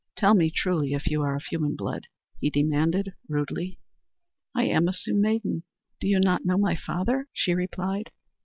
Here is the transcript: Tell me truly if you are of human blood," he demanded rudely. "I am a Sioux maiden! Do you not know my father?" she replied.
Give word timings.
Tell 0.15 0.33
me 0.33 0.49
truly 0.49 0.93
if 0.93 1.05
you 1.05 1.21
are 1.21 1.35
of 1.35 1.43
human 1.43 1.75
blood," 1.75 2.07
he 2.39 2.49
demanded 2.49 3.13
rudely. 3.29 3.77
"I 4.55 4.63
am 4.63 4.87
a 4.87 4.93
Sioux 4.93 5.13
maiden! 5.13 5.61
Do 5.99 6.07
you 6.07 6.19
not 6.19 6.43
know 6.43 6.57
my 6.57 6.75
father?" 6.75 7.27
she 7.35 7.53
replied. 7.53 8.09